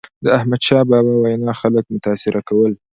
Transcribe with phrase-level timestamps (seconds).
[0.23, 2.71] د احمدشاه بابا وینا خلک متاثره کول.